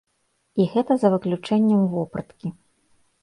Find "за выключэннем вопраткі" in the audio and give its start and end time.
1.03-2.47